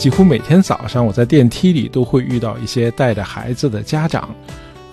[0.00, 4.34] 几乎每天早上我在电梯里都会遇到一些带着孩子的家长，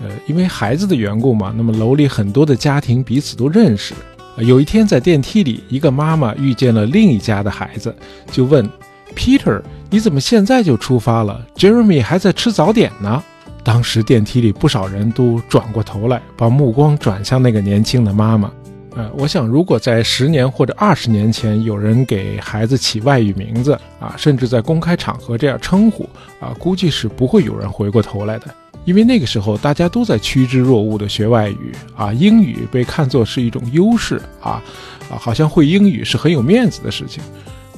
[0.02, 3.94] 呃，因为孩子的缘故嘛，那么楼里很多的家庭彼此都认识。
[4.40, 7.96] 有一天在电梯里，一个妈妈遇见了另一家的孩子，
[8.34, 8.70] 就问
[9.16, 13.24] Peter：“ 你怎么现在就出发了？Jeremy 还在吃早点呢。”
[13.64, 18.52] 当时电梯里不少人都转过头来，把目光转向那个年轻的妈妈。
[18.98, 28.48] 呃，我想，如果在十年或者二十年前有人给孩子起外语名字啊，甚至在公开场合这样称呼啊，估计是不会有人回过头来的，
[28.86, 34.64] 因为那个时候大家都在趋之若鹜的学外语啊，英语被看作是一种优势啊，
[35.12, 37.22] 啊，好像会英语是很有面子的事情。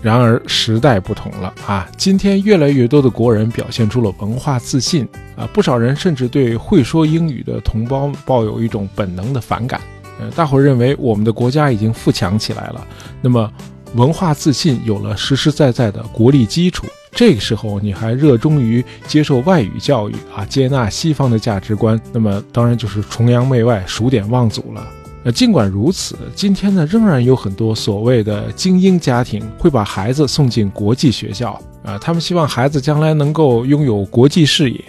[0.01, 9.81] 然而时代不同了啊，今天越来越多的国人表现出了文化自信啊，不少人甚至对会说英语的同胞抱有一种本能的反感。
[10.19, 12.87] 呃，大伙儿认为我们的国家已经富强起来了，
[13.21, 13.51] 那么
[13.95, 16.85] 文化自信有了实实在在的国力基础。
[17.11, 24.87] 这个时候你还热衷于接受外语教育啊，接纳西方的价值观，那么当然就是崇洋媚外、数典忘祖了。
[25.23, 31.59] 呃，尽管如此，今天呢，仍然有很多所谓的精英家庭会把孩子送进国际学校。
[31.83, 34.83] 啊，他们希望孩子将来能够拥有国际视野，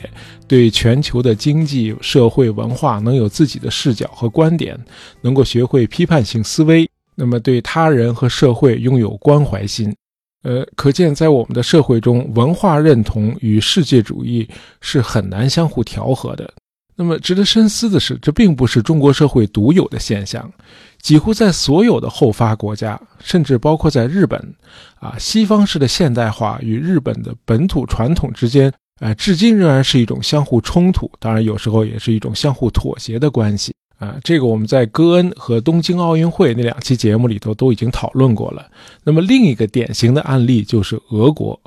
[0.51, 4.77] 对全球的经济社会文化能有自己的视角和观点，
[5.21, 9.95] 能够学会批判性思维，那么对他人和社会拥有关怀心。
[10.43, 14.49] 呃，可见在我们的社会中，文化认同与世界主义
[14.81, 16.53] 是很难相互调和的。
[16.97, 20.53] 那么值得深思的是，这并不是中国社会独有的现象。
[21.01, 24.53] 几乎在所有的后发国家，甚至包括在日本，
[24.99, 33.75] 啊，西方式的现代化与日本的本土传统之间，啊，至今仍然是一种相互冲突，当然有时候也是一种相互妥协的关系。
[33.99, 38.67] 啊，这个我们在戈恩和东京奥运会那两期节目里头都已经讨论过了。
[39.03, 41.61] 那么另一个典型的案例就是俄国。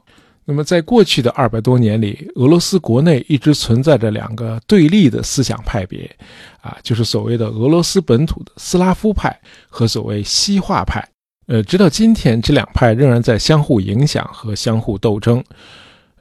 [0.46, 6.10] 那么，在过去的二百多年里，俄罗斯国内一直存在着两个对立的思想派别，
[6.60, 9.40] 啊，就是所谓的俄罗斯本土的斯拉夫派
[9.70, 11.08] 和所谓西化派。
[11.48, 15.42] 呃，直到今天，这两派仍然在相互影响和相互斗争。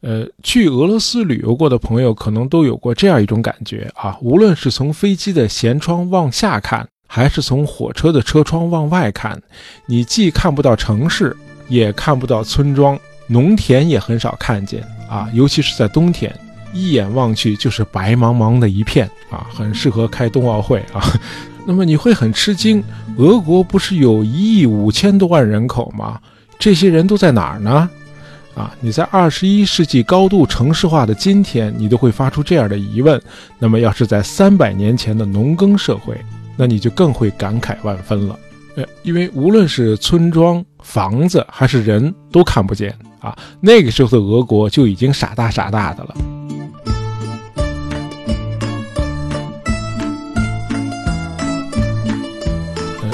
[0.02, 9.40] 呃，去俄罗斯旅游过的朋友可能都有过这样一种感觉啊，无论是从飞机的舷窗往下看，还是从火车的车窗往外看，
[9.86, 11.36] 你既看不到城市，
[11.68, 12.98] 也看不到村庄。
[13.28, 16.34] 农田也很少看见啊，尤其是在冬天，
[16.72, 21.00] 一眼望去就是白茫茫的一片啊，很适合开冬奥会啊。
[21.64, 22.82] 那么你会很吃惊，
[23.18, 26.20] 俄国不是有一亿五千多万人口吗？
[26.58, 27.88] 这些人都在哪儿呢？
[28.54, 33.20] 啊，你在二十一世纪高度城市化的今天，你都会发出这样的疑问。
[33.58, 36.14] 那么要是在三百年前的农耕社会，
[36.56, 38.38] 那你就更会感慨万分了。
[38.76, 42.94] 呃，因为无论是村庄、房子还是人都看不见。
[43.20, 46.14] 啊，那个时候的俄国就已经傻大傻大的了。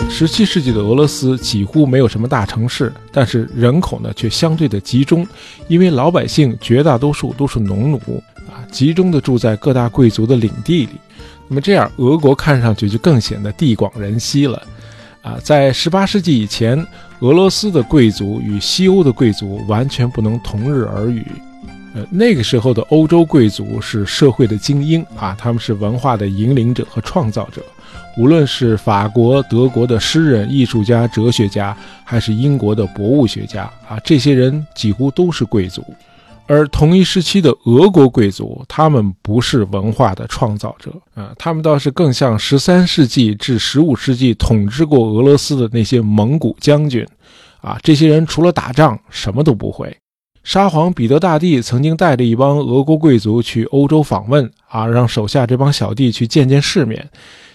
[0.08, 5.26] 十七世纪的俄罗斯几乎没有什么大城市，但是人口呢却相对的集中，
[5.69, 7.98] 因为老百姓绝大多数都是农奴
[8.48, 10.92] 啊，集中的住在各大贵族的领地里。
[11.46, 14.60] 那么这样，俄国看上去就更显得地广人稀了。
[15.22, 16.84] 啊，在十八世纪以前。
[17.20, 21.26] 俄罗斯的贵族与西欧的贵族完全不能同日而语。
[22.10, 27.62] 那个时候的欧洲贵族是社会的精英啊，他们是文化的引领者和创造者。
[28.16, 35.84] 无论是法国、德国的诗人、艺术家、哲学家，还是英国的博物学家啊，这些人几乎都是贵族。
[36.47, 47.06] 而同一时期的俄国贵族，他们不是文化的创造者啊，他们倒是更像十三世纪至十五世纪统治过俄罗斯的那些蒙古将军，
[47.60, 49.94] 啊，这些人除了打仗什么都不会。
[50.44, 57.06] 沙皇彼得大帝曾经带着一帮俄国贵族去欧洲访问，啊，让手下这帮小弟去见见世面，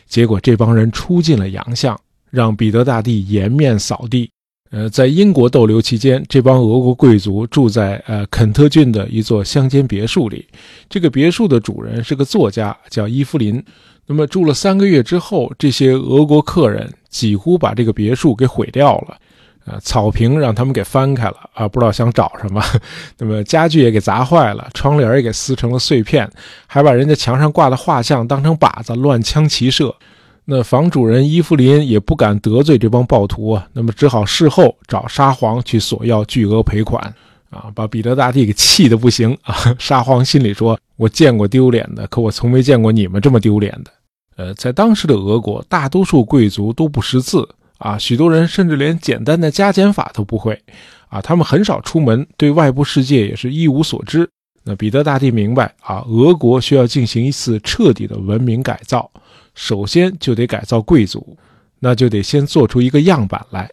[0.07, 2.00] 结果这帮人出尽了洋相，
[2.30, 4.30] 让彼得大帝颜面扫地。
[4.69, 10.45] 呃，在英国逗留期间，这帮俄国贵族住在呃肯特郡的一座乡间别墅里。
[10.89, 13.63] 这个别墅的主人是个作家，叫伊芙琳。
[14.06, 19.18] 那么住了三个月之后，这些俄国客人几乎把这个别墅给毁掉了。
[19.65, 22.62] 呃，草坪让他们给翻开了啊，不知道想找什么。
[23.18, 26.30] 那么家具也给砸坏了，窗帘也给撕成了碎片，
[26.68, 29.95] 还把人家墙上挂的画像当成靶子乱枪齐射。
[30.45, 37.01] 那房主人伊芙琳也不敢得罪这帮暴徒啊，那么只好事后找沙皇去索要巨额赔款，
[37.50, 39.56] 啊，把彼得大帝给气得不行啊。
[39.80, 43.92] 沙皇心里说：“我见过丢脸的，可我从没见过你们这么丢脸的。”
[44.36, 47.48] 呃，在当时的俄国，大多数贵族都不识字
[47.83, 50.57] 啊，许多人甚至连简单的加减法都不会，
[51.09, 54.25] 啊，他们很少出门，对外部世界也是一无所知。
[54.63, 59.12] 那彼得大帝明白啊，俄国需要进行一次彻底的文明改造，
[59.53, 61.38] 首先就得改造贵族，
[61.81, 63.69] 那就得先做出一个样板来。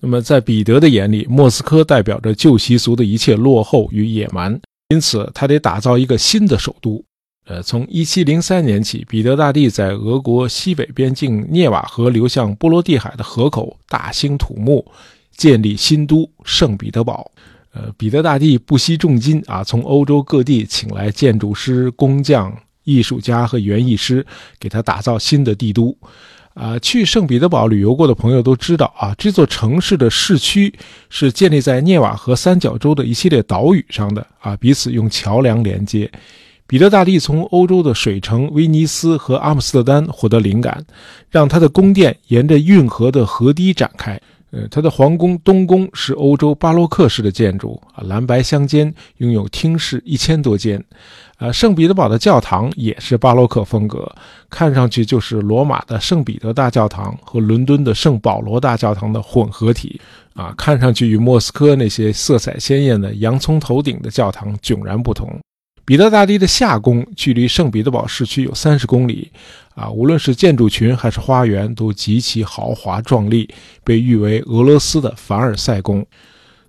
[0.00, 7.04] 那么在彼得的眼里，莫斯科代表着旧习俗的一切落后与野蛮，因此他得打造一个新的首都。
[7.46, 14.84] 呃，从1703年起，彼得大帝在俄国西北边境涅瓦河流向波罗的海的河口大兴土木，
[15.36, 17.30] 建立新都圣彼得堡。
[17.74, 24.24] 呃，彼得大帝不惜重金啊，从欧洲各地请来建筑师、工匠、艺术家和园艺师，
[24.58, 25.94] 给他打造新的帝都。
[26.54, 30.72] 啊，去圣彼得堡旅游过的朋友都知道啊，这座城市的市区
[31.10, 36.08] 是建立在涅瓦河三角洲的一系列岛屿上的啊，彼此用桥梁连接。
[36.66, 40.82] 彼得大帝从欧洲的水城威尼斯和阿姆斯特丹获得灵感，
[41.30, 44.18] 让他的宫殿沿着运河的河堤展开。
[44.50, 50.82] 呃，他的皇宫东宫是欧洲巴洛克式的建筑啊，蓝白相间，拥有厅室一千多间。
[51.38, 54.10] 呃，圣彼得堡的教堂也是巴洛克风格，
[54.48, 60.00] 看上去就是罗马的圣彼得大教堂和伦敦的圣保罗大教堂的混合体
[60.34, 65.36] 啊，看上去与莫斯科那些色彩鲜艳的洋葱头顶的教堂迥然不同。
[65.86, 69.30] 彼得大帝的夏宫距离圣彼得堡市区有三十公里，
[69.74, 73.48] 啊，无论是建筑群还是花园都极其豪华壮丽，
[73.84, 76.04] 被誉为俄罗斯的凡尔赛宫。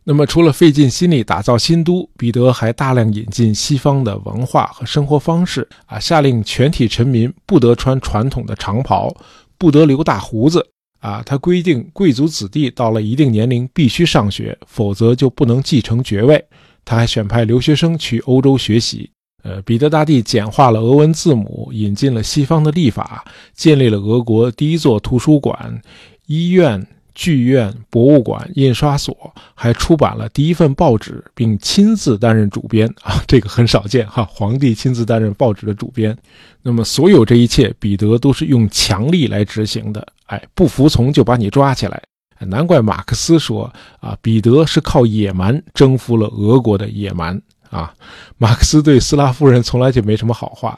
[0.03, 9.15] 那么，除了费尽心力打造新都，彼得还大量引进西方的文化和生活方式，啊，下令全体臣民不得穿传统的长袍，
[9.57, 10.63] 不得留大胡子，
[10.99, 16.45] 啊，他规定贵族子弟到了一定年龄必须上学，否则就不能继承爵位。
[16.85, 19.09] 他还选派留学生去欧洲学习。
[19.43, 23.23] 呃，彼得大帝简化了俄文字母，引进了西方的历法，
[23.53, 25.79] 建立了俄国第一座图书馆、
[26.25, 26.83] 医院、
[27.13, 36.17] 剧院、博物馆、印刷所，还出版了第一份报纸，并亲自担任主编 啊，这个很少见哈， 皇帝亲自担任报纸的主编。
[36.63, 40.07] 那么，所有这一切，彼得都是用强力来执行的。
[40.25, 42.01] 哎，不服从就把你抓起来。
[42.39, 47.93] 难怪马克思说啊，彼得是靠野蛮征服了俄国的野蛮啊。
[48.37, 50.77] 马克思对斯拉夫人从来就没什么好话。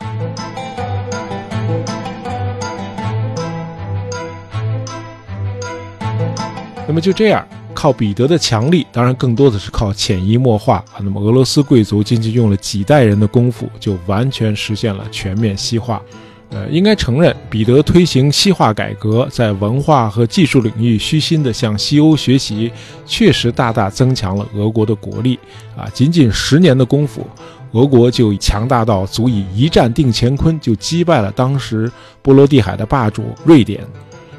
[6.87, 10.99] 那么就这样，靠彼得的强力，当然更多的是靠潜移默化啊。
[10.99, 16.01] 那么俄罗斯贵族仅仅用了几代人的功夫，就完全实现了全面西化。
[16.49, 22.71] 呃，应该承认，彼得推行西化改革，在文化和技术领域虚心地向西欧学习，
[23.05, 25.37] 确实大大增强了俄国的国力。
[25.75, 27.27] 啊，仅仅十年的功夫，
[27.73, 31.91] 俄国就强大到足以一战定乾坤，就击败了当时
[32.21, 33.85] 波罗的海的霸主瑞典。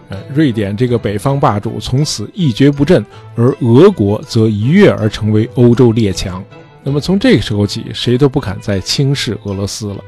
[0.09, 3.05] 呃，瑞典这个北方霸主从此一蹶不振，
[3.37, 6.43] 而俄国则一跃而成为欧洲列强。
[6.83, 9.99] 那么从这个时候起，谁都不敢再轻视俄罗斯了。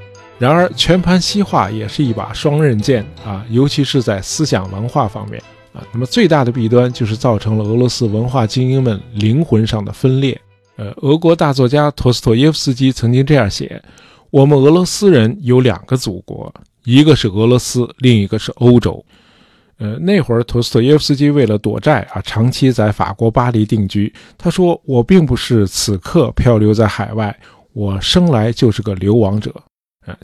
[0.40, 5.38] 然而，全盘西化也是一把双刃剑啊，尤其是在思想文化方面
[5.74, 5.84] 啊。
[5.92, 10.40] 那么最大的弊端就是造成了俄罗斯文化精英们灵魂上的分裂。
[10.76, 13.82] 呃，俄国大作家托斯托耶夫斯基曾经这样写
[14.32, 16.50] ：“我们俄罗斯人有两个祖国，
[16.84, 19.04] 一个是俄罗斯，另一个是欧洲。”
[19.76, 24.10] 呃，那会儿托斯托耶夫斯基为了躲债啊，长期在法国巴黎定居。
[24.38, 27.38] 他说：“我并不是此刻漂流在海外，
[27.74, 29.54] 我生来就是个流亡者。”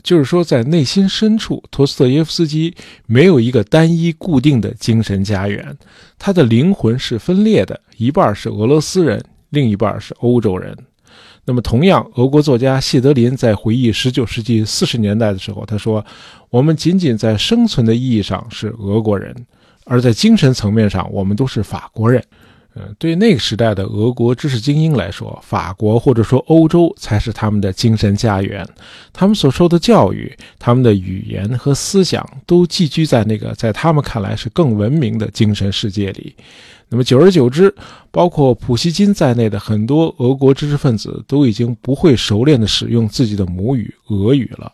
[0.03, 2.73] 就是说，在内心深处，托斯特耶夫斯基
[3.05, 5.77] 没有一个单一固定的精神家园，
[6.17, 10.75] 他的灵魂是分裂的，一半是俄罗斯人，另一半是欧洲人。
[11.45, 16.05] 那么，同样，俄国作家谢德林在回忆19世纪40年代的时候，他说
[16.51, 19.33] ：“我们仅仅在生存的意义上是俄国人，
[19.85, 22.21] 而在精神层面上，我们都是法国人。”
[22.99, 28.67] 对那个时代的俄国知识精英来说，法国或者说欧洲才是他们的精神家园。
[29.11, 36.35] 他们所受的教育、他们的语言和思想都寄居在那个在他们看来是更文明的精神世界里。
[36.89, 37.73] 那么，久而久之，
[38.11, 44.71] 包括普希金在内的很多俄国知识分子都已经不会熟练地使用自己的母语俄语了。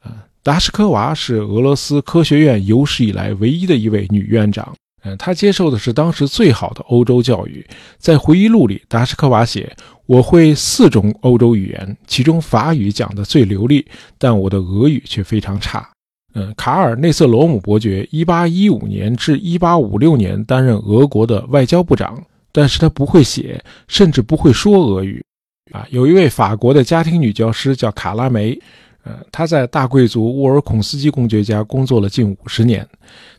[0.00, 4.72] 啊，达什科娃是俄罗斯科学院有史以来唯一的一位女院长。
[5.04, 7.64] 嗯，他接受的是当时最好的欧洲教育。
[7.98, 9.74] 在回忆录里，达什科娃写
[10.06, 13.86] ：“我会四种欧洲语言，其中法语讲得最流利，
[14.18, 15.88] 但我的俄语却非常差。”
[16.34, 22.20] 嗯，卡尔内瑟罗姆伯爵1815年至1856年担任俄国的外交部长，
[22.52, 25.24] 但是他不会写，甚至不会说俄语。
[25.72, 28.58] 啊，有一位法国的家庭女教师叫卡拉梅。
[29.04, 32.86] 呃，他在大贵族沃尔孔斯基公爵家工作了近五十年。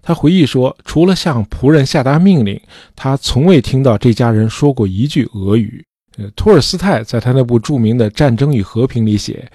[0.01, 2.59] 他回忆说，除了向仆人下达命令，
[2.95, 5.83] 他从未听到这家人说过一句俄语。
[6.17, 9.49] 呃，托尔斯泰在他那部著名的《战争与和平》里写，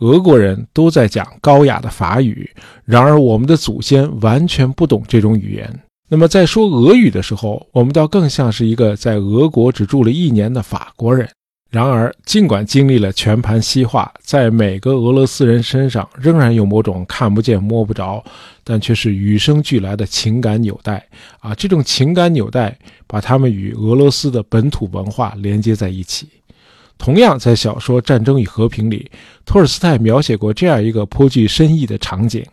[0.00, 2.50] 俄国人都在讲高雅的法语，
[2.84, 5.80] 然而我们的祖先完全不懂这种语言。
[6.08, 11.28] 那么在说俄语的时候，我们倒更像是一个在俄国只住了一年的法国人。
[11.70, 18.22] 然而，尽管经历了全盘西化，在每个俄罗斯人身上仍然有某种看不见摸不着，
[18.64, 21.06] 但却是与生俱来的情感纽带
[21.38, 21.54] 啊！
[21.54, 26.28] 这种情感纽带把他们与俄罗斯的本土文化连接在一起。
[26.98, 29.08] 同样，在小说《战争与和平》里，
[29.46, 32.44] 托尔斯泰描写过这样一个颇具深意的场景。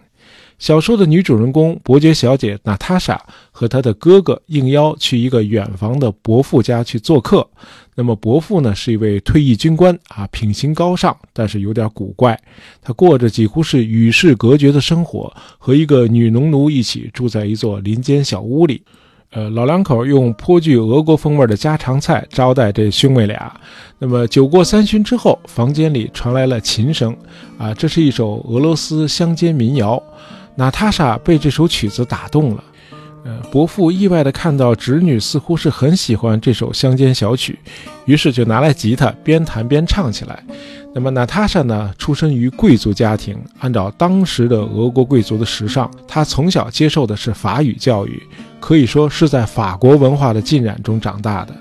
[0.60, 3.22] 小说的女主人公伯爵小姐娜塔莎
[3.52, 7.48] 和她的哥哥应邀去一个远房的伯父家去做客。
[7.94, 12.40] 那么伯父呢是一位退役军官啊，品行高尚，但是有点古怪。
[12.82, 18.82] 他过着几乎是与世隔绝的生活，和一个女农奴一起住在一座林间小屋里。
[19.32, 23.54] 呃，老两口用颇具俄国风味的家常菜招待这兄妹俩。
[24.00, 27.16] 那么酒过三巡之后，房间里传来了琴声
[27.58, 30.02] 啊，这是一首俄罗斯乡间民谣。
[30.58, 32.64] 娜塔莎被这首曲子打动了，
[33.24, 37.60] 呃，伯父意外地看到侄女似乎是很喜欢这首乡间小曲，
[38.06, 40.44] 于是就拿来吉他边弹边唱起来。
[40.96, 48.24] 那么娜塔莎呢，出身于贵族家庭，按照当时的俄国贵族的时尚，她从小接受的是法语教育，
[48.60, 51.56] 可以说是在法国文化的浸染中长大的。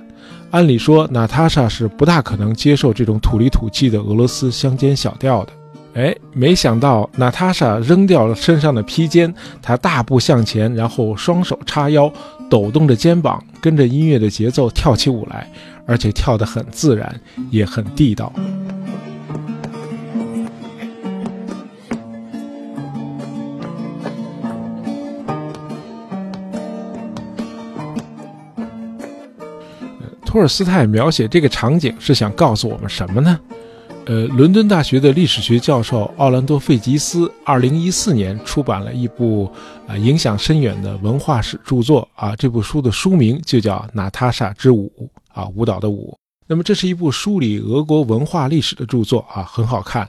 [0.52, 5.52] 按理说，娜塔莎是不大可能接受这种土里土气的俄罗斯乡间小调的。
[5.96, 12.12] 哎，没想到娜塔莎扔掉了身上的披肩，她大步向前，然后双手叉腰，
[12.50, 15.50] 抖动着肩膀，跟着音乐的节奏跳起舞来，
[15.86, 17.18] 而且跳得很自然，
[17.50, 18.30] 也很地道。
[30.26, 33.40] 托尔斯泰描写这个场景是想告诉我们什么呢？
[34.06, 39.50] 呃，伦敦大学的历史学教授奥兰多·费吉斯，二零一四年出版了一部
[39.88, 44.92] 啊影响深远的文化史著作啊，这部书的书名就叫《娜塔莎之舞》
[45.40, 46.16] 啊，舞蹈的舞。
[46.46, 50.08] 那么这是一部梳理俄国文化历史的著作啊，很好看。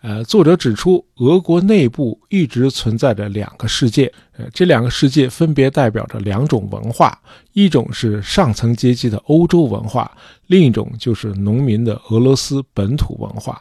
[0.00, 7.20] 呃，作者指出，俄国内部一直存在着两个世界，呃，这两个世界分别代表着两种文化，
[7.52, 10.10] 一种是上层阶级的欧洲文化，
[10.46, 13.60] 另一种就是农民的俄罗斯本土文化。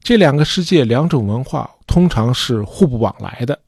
[0.00, 3.58] 这两个世界、两种文化通常是互不往来的。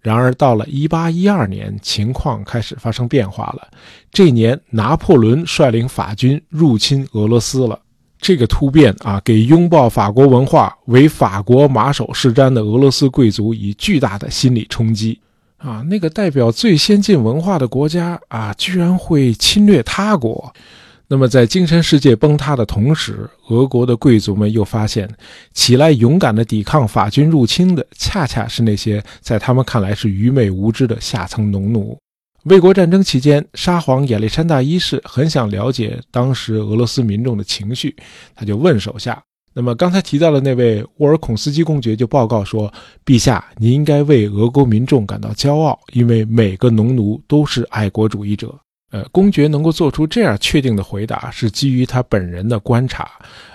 [0.00, 3.68] 然而，到了1812年，情况开始发生变化了。
[4.10, 7.78] 这年，拿破仑率领法军入侵俄罗斯了。
[8.20, 15.18] 这个突变啊，给拥抱法国文化、为法国马首是瞻的俄罗斯贵族以巨大的心理冲击
[15.56, 15.82] 啊！
[15.88, 20.52] 那个代表最先进文化的国家啊，居然会侵略他国。
[21.08, 25.08] 那么，在精神世界崩塌的同时，俄国的贵族们又发现，
[25.52, 31.98] 起来勇敢地抵抗法军入侵的，恰恰是那些在他们看来是愚昧无知的下层农奴。
[32.44, 37.94] 卫国战争期间，沙皇亚历山大一世很想了解当时俄罗斯民众的情绪，
[38.34, 39.22] 他就问手下。
[39.52, 42.72] 那么刚才提到的那位沃尔孔斯基公爵就报告说
[43.04, 48.58] ：“陛下，你应该为俄国民众感到骄傲，因为每个农奴都是爱国主义者。”
[48.90, 53.08] 呃，公爵能够做出这样确定的回答，是基于他本人的观察。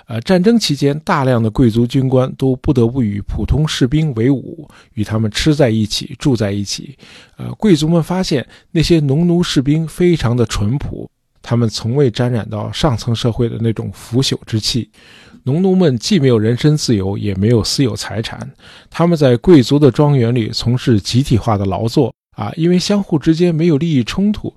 [0.06, 6.96] 呃，战争期间，大量的贵族军官都不得不与普通士兵为伍，与他们吃在一起，住在一起。
[7.36, 11.06] 呃，贵族们发现那些农奴士兵非常的淳朴，
[11.42, 14.90] 他们从未沾染到上层社会的那种腐朽之气。
[15.42, 18.50] 农奴们既没有人身自由，也没有私有财产，
[18.88, 22.14] 他们在贵族的庄园里从事集体化的劳作。
[22.36, 24.52] 啊，因为相互之间没有利益冲突。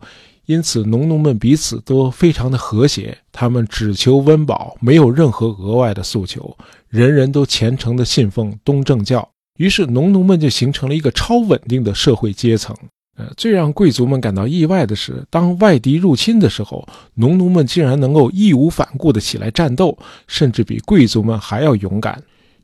[0.49, 9.29] 因此，农奴们彼此都非常的和谐，他们只求温饱，没有任何额外的诉求，人人都虔诚地信奉东正教。
[9.57, 12.75] 于是，农奴们就形成了一个超稳定的社会阶层。
[13.15, 22.19] 呃，最让贵族们感到意外的是，当外敌入侵的时候，农奴们竟然能够义无反顾地起来战斗，甚至比贵族们还要勇敢。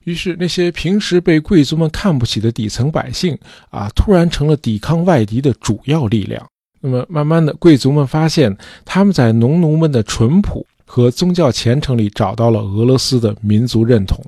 [0.05, 3.37] 于是，那些平时被贵族们看不起的底层百姓
[3.69, 6.43] 啊，突然成了抵抗外敌的主要力量。
[6.85, 14.23] 那么，慢慢的，贵族们发现他们在农奴们的淳朴和宗教虔诚里找到了俄罗斯的民族认同。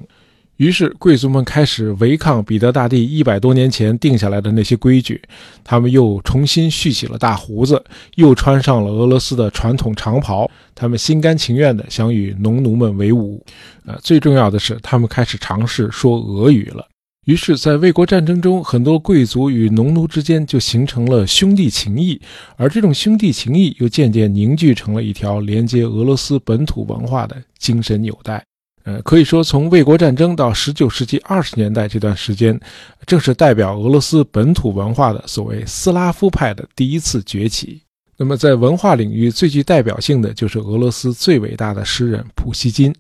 [0.56, 5.22] 于是，贵族们开始违抗彼得大帝一百多年前定下来的那些规矩，
[5.64, 7.80] 他们又重新蓄起了大胡子，
[8.16, 10.50] 又穿上了俄罗斯的传统长袍。
[10.74, 13.40] 他们心甘情愿地想与农奴们为伍。
[13.86, 16.84] 呃，最重要的是，他们开始尝试说俄语了。
[17.28, 22.18] 于是，在卫国战争中，很多贵族与农奴之间就形成了兄弟情谊，
[22.56, 28.42] 而这种兄弟情谊又渐渐凝聚成了一条连接俄罗斯本土文化的精神纽带。
[28.86, 32.58] 呃，可以说，从卫国战争到十九世纪二十年代这段时间，
[33.06, 37.82] 正是代表俄罗斯本土文化的所谓斯拉夫派的第一次崛起。
[38.16, 42.96] 那么，在文化领域最具代表性的就是俄罗斯最伟大的诗人普希金。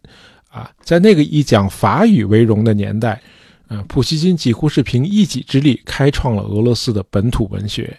[0.49, 3.21] 啊，在那个以讲法语为荣的年代。
[3.69, 7.97] 呃，普希金几乎是凭一己之力开创了俄罗斯的本土文学。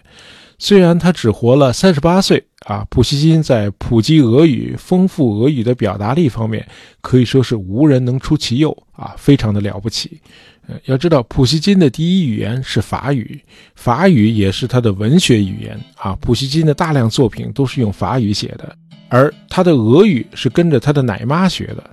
[0.61, 6.67] 虽然他只活了三十八岁啊，普希金在普及俄语、丰富俄语的表达力方面
[6.99, 10.19] 可以说是无人能出其右啊，非常的了不起。
[10.67, 13.39] 呃，要知道普希金的第一语言是法语，
[13.75, 16.13] 法语也是他的文学语言啊。
[16.19, 18.75] 普希金的大量作品都是用法语写的，
[19.07, 21.89] 而他的俄语是跟着他的奶妈学的。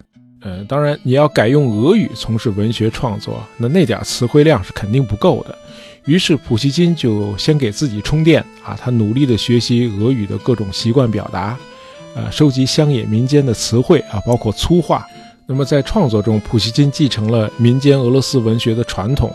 [0.49, 5.59] 嗯，当然，你要改用俄语从事文学创作，那那点词汇量是肯定不够的。
[6.05, 11.59] 于是普希金就先给自己充电啊，他努力的学习俄语的各种习惯表达，
[12.15, 15.05] 呃，收集乡野民间的词汇啊，包括粗话。
[15.49, 19.31] 那么在创作中，普希金继承了民间俄罗斯文学的传统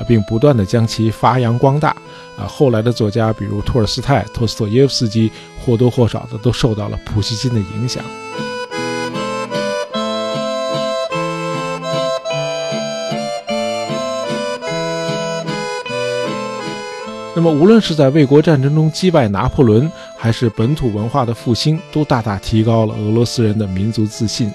[0.00, 1.90] 啊，并不断的将其发扬光大
[2.36, 2.44] 啊。
[2.48, 5.30] 后来的作家，比如托尔斯泰、托斯托耶夫斯基，
[5.64, 8.04] 或多或少的都受到了普希金的影响。
[17.36, 24.50] 那么，无论是在卫国战争中击败拿破仑，还是本土文化的复兴，都大大提高了俄罗斯人的民族自信。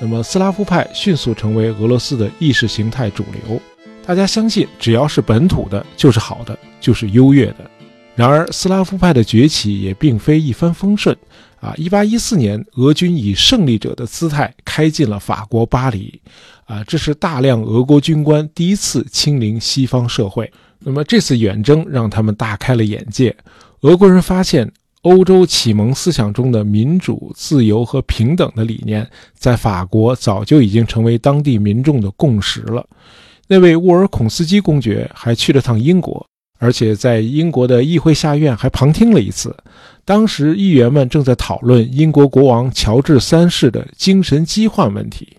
[0.00, 3.60] 那么，斯拉夫派迅速成为俄罗斯的意识形态主流。
[4.06, 7.70] 大家相信，只要是本土的，就是好的，就是优越的。
[8.16, 11.14] 然而，斯拉夫派的崛起也并非一帆风顺。
[11.60, 16.18] 啊，一八一四年，俄军以胜利者的姿态开进了法国巴黎。
[16.64, 20.50] 啊，这是大量俄国军官第一次亲临西方社会。
[20.78, 23.34] 那么这次远征让他们大开了眼界。
[23.82, 24.70] 俄国人发现，
[25.02, 32.86] 欧洲启蒙思想中的民主、自由和平等的理念，在法国早就已经成为当地民众的共识了。
[33.48, 36.24] 那位沃尔孔斯基公爵还去了趟英国，
[36.58, 39.54] 而且在英国的议会下院还旁听了一次。
[40.04, 45.36] 当时议员们正在讨论英国国王乔治三世的精神疾患问题，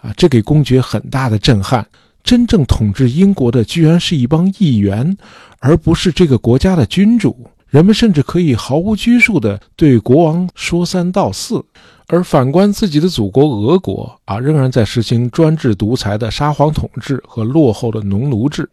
[0.00, 1.86] 啊，这给公爵很大的震撼。
[2.24, 5.16] 真正统治英国的居然是一帮议员，
[5.60, 7.48] 而不是这个国家的君主。
[7.68, 11.64] 人们甚至可以毫无拘束地对国王说三道四。
[12.06, 18.68] 而反观自己的祖国俄国啊，仍然在实行专制独裁的沙皇统治和落后的农奴制。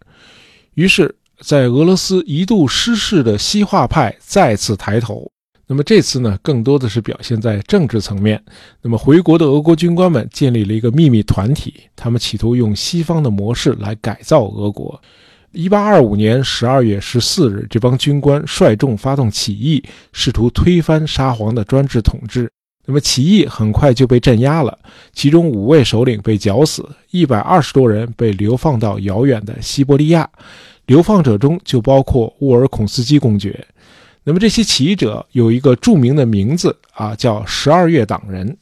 [0.75, 5.29] 于是，在俄罗斯一度失势的西化派再次抬头。
[5.67, 8.39] 那么这次呢，更多的是表现在政治层面。
[8.81, 15.01] 那么回国的俄国军官们建立了一个秘密团体，他们企图用西方的模式来改造俄国。
[15.51, 22.51] 一八二五年十二月十四日，这帮军官率众发动起义，试图推翻沙皇的专制统治。
[22.85, 24.77] 那么起义很快就被镇压了，
[25.13, 30.29] 其中五位首领被绞死，一百二十多人被流放到遥远的西伯利亚。
[30.85, 33.65] 流放者中就包括沃尔孔斯基公爵。
[34.25, 38.57] 那么这些起义者有一个著名的名字啊，叫十二月党人。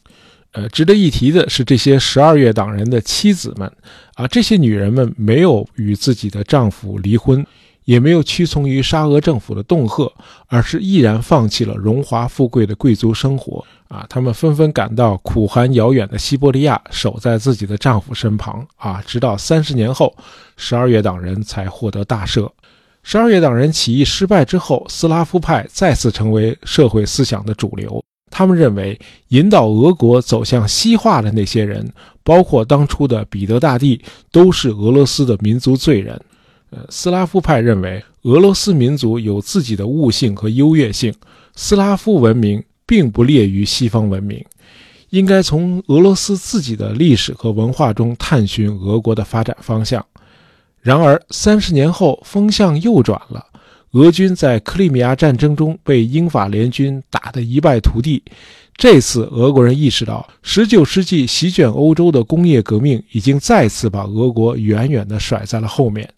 [0.51, 3.71] 呃，值得一提的是，这些十二月党人的妻子们
[4.13, 7.43] 啊，这些女人们没有与自己的丈夫离婚，
[7.85, 10.13] 也没有屈从于沙俄政府的恫吓，
[10.45, 14.05] 而是毅然放弃了荣华富贵的贵族生活啊。
[14.07, 20.15] 她们纷纷赶到苦寒遥远的西伯利亚，守在自己的丈夫身旁啊，直到三十年后，
[20.55, 22.47] 十二月党人才获得大赦。
[23.03, 28.03] 十二月党人起义失败之后，斯拉夫派再次成为社会思想的主流。
[28.31, 31.87] 他们认为，引导俄国走向西化的那些人，
[32.23, 36.19] 包括当初的彼得大帝，都是俄罗斯的民族罪人。
[36.71, 41.13] 呃，斯拉夫派认为，俄罗斯民族有自己的悟性和优越性，
[41.55, 44.43] 斯拉夫文明并不劣于西方文明，
[45.11, 50.03] 应该从俄罗斯自己的历史和文化中探寻俄国的发展方向。
[50.83, 53.45] 然而，三十年后，风向又转了。
[53.93, 58.21] 俄军在克里米亚战争中被英法联军打得一败涂地。
[58.75, 66.09] 这次，俄国人意识到，19世纪席卷欧洲的工业革命已经再次把俄国远远地甩在了后面。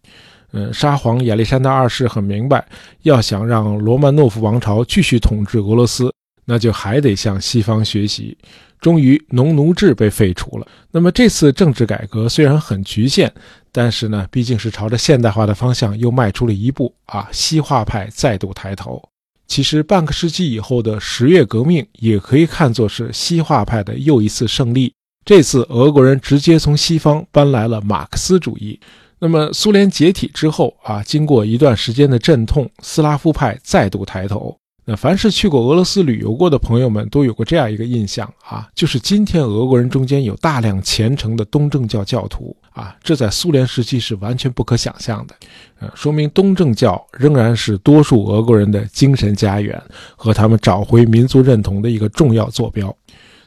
[0.51, 2.65] 嗯，沙皇亚历山大二世很明白，
[3.03, 6.11] 要想让罗曼诺夫王朝继续统治俄罗斯，
[6.45, 8.35] 那就还得向西方学习。
[8.79, 10.67] 终于，农奴制被废除了。
[10.91, 13.33] 那么，这次政治改革虽然很局限。
[13.77, 17.27] 但是呢，毕竟是朝着现代化的方向又迈出了一步啊！
[17.33, 19.03] 西化派再度抬头。
[19.47, 24.93] 其实半个世纪以后的十月革命也可以看作是西化派的又一次胜利。
[25.25, 28.79] 这次俄国人直接从西方搬来了马克思主义。
[29.19, 34.57] 那么苏联解体之后啊，经过一段时间的阵痛，斯拉夫派再度抬头。
[34.87, 45.35] 那凡是去过俄罗斯旅游过的朋友们都有过这样一个印象啊，就是今天俄国人中间有大量虔诚的东正教教徒啊，这在苏联时期是完全不可想象的，
[45.79, 49.81] 呃，说明东正教仍然是多数俄国人的精神家园
[50.15, 52.95] 和他们找回民族认同的一个重要坐标。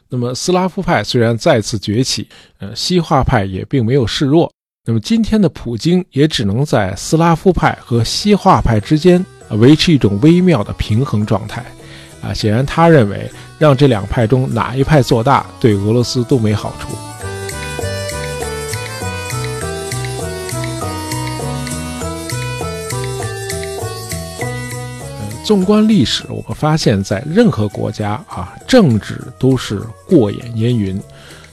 [0.09, 4.51] 那么斯拉夫派虽然再次崛起，呃，西化派也并没有示弱。
[4.85, 9.25] 那么今天的普京也只能在斯拉夫派和西化派之间。
[9.57, 11.63] 维持一种微妙的平衡状态，
[12.21, 16.89] 啊，显然他认为让这两派中哪一派做大，对俄罗斯都没好处。
[25.43, 31.01] 纵观历史，我们发现，在任何国家啊，政治都是过眼烟云，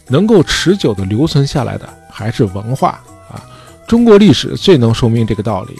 [0.09, 3.41] 能够持久的留存下来的还是文化啊。
[3.87, 5.75] 中国历史最能说明这个道理。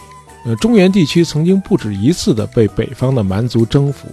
[0.47, 4.09] 呃，中原地区曾经不止一次的被北方的蛮族征服，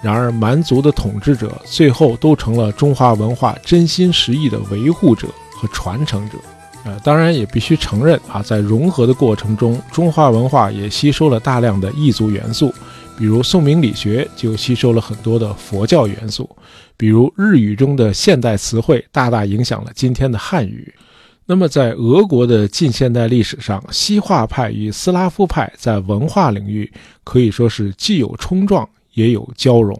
[0.00, 6.38] 然而蛮族的统治者最后都成了中华文化真心实意的维护者和传承者。
[6.84, 12.72] 呃，当然也必须承认啊，在融合的过程中，中华文化也吸收了大量的异族元素，
[13.18, 16.48] 比如宋明理学就吸收了很多的佛教元素，
[16.96, 20.94] 比如日语中的现代词汇大大影响了今天的汉语。
[21.44, 26.90] 那么，在俄国的近现代历史上，西化派与斯拉夫派在文化领域
[27.24, 29.98] 可以说是既有冲撞，也有交融。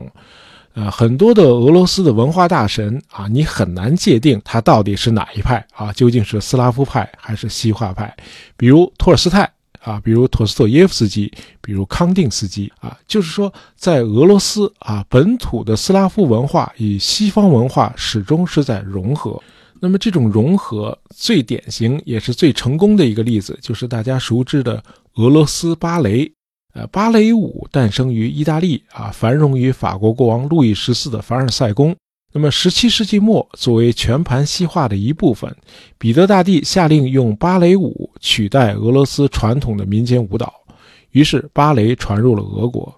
[0.74, 8.16] 呃，很多的俄罗斯的文化大神啊，你很难界定他到底是哪一派啊，究竟是斯拉夫派还是西化派？
[8.56, 9.52] 比如托尔斯泰
[9.82, 19.38] 啊，比如陀思妥耶夫斯基，比如康定斯基啊，就是说，在俄罗斯啊，本土的斯拉夫文化与西方文化始终是在融合。
[19.84, 24.80] 那么这种融合最典型也是最成功的一个例子，就是大家熟知的
[25.16, 26.30] 俄罗斯芭蕾。
[26.72, 31.96] 呃，芭蕾舞诞生于意大利啊，繁荣于法国国王路易十四的凡尔赛宫。
[32.32, 35.52] 那么17世纪末，作为全盘西化的一部分，
[35.98, 40.54] 彼得大帝下令用芭蕾舞取代俄罗斯传统的民间舞蹈，
[41.10, 42.94] 于是芭蕾传入了俄国。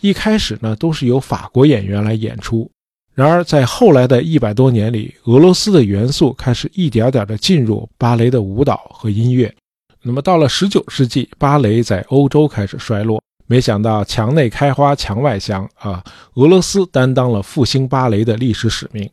[0.00, 2.70] 一开始呢，都是由法国演员来演出。
[3.14, 9.54] 然而，在后来的一百多年里，俄罗斯的元素开始一点点地进入芭蕾的舞蹈和音乐。
[10.02, 13.22] 那么，到了十九世纪，芭蕾在欧洲开始衰落。
[13.46, 16.02] 没想到，墙内开花墙外香啊！
[16.34, 19.08] 俄罗斯担当了复兴芭蕾的历史使命。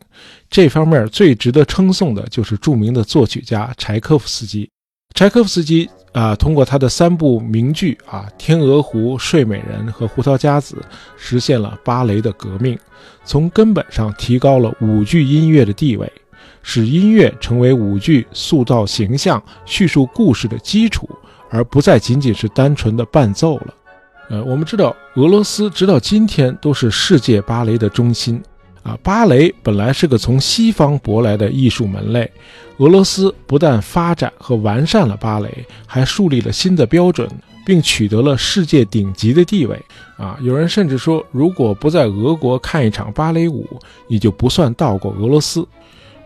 [0.50, 4.70] 这方面最值得称颂的就是著名的作曲家柴可夫斯基。
[5.14, 10.76] 柴可夫斯基啊，通过他的三部名剧啊，《天鹅湖》《睡美人》和《胡桃夹子》，
[11.16, 12.78] 实现了芭蕾的革命，
[13.24, 16.12] 从根本上提高了舞剧音乐的地位，
[16.64, 21.08] 使音乐成为舞剧塑造形象、叙述故事的基础，
[21.50, 23.74] 而不再仅仅是单纯的伴奏了。
[24.30, 28.42] 呃，我们知道，俄罗斯直到今天都是世界芭蕾的中心。
[28.84, 32.30] 啊，芭蕾本来是个从西方舶来的艺术门类，
[32.78, 37.30] 俄罗斯不但发展和完善了芭蕾，还树立了新的标准，
[37.64, 39.80] 并取得了世界顶级的地位。
[40.18, 43.68] 啊，有人甚至说，如果不在俄国看一场芭蕾舞，
[44.08, 45.68] 你就不算到过俄罗斯。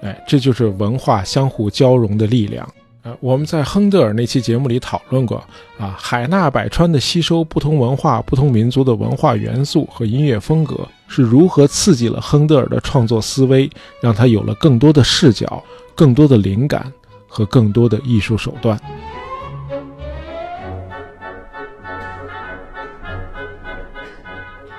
[0.02, 2.68] 哎，这就是文化相互交融的力量。
[3.06, 5.38] 呃，我们在亨德尔那期节目里讨论过，
[5.78, 10.76] 啊，海纳百川的吸收不同文化、不同民族的文化元素和音乐风格，
[11.08, 13.70] 是如何刺激了亨德尔的创作思维，
[14.02, 15.64] 让他有了更多的视角、
[15.94, 16.92] 更多的灵感
[17.28, 18.76] 和更多的艺术手段。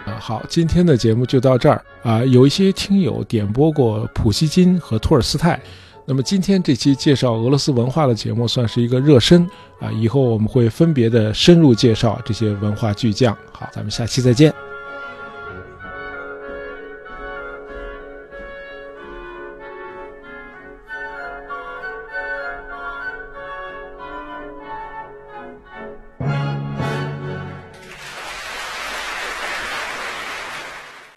[0.05, 5.61] 啊，好，今天的节目就到这儿啊，有一些听友点播过普希金和托尔斯泰。
[6.09, 9.43] 那么今天这期介绍俄罗斯文化的节目算是一个热身
[9.81, 13.37] 啊，以后我们会分别的深入介绍这些文化巨匠。
[13.53, 14.66] 好，咱们下期再见。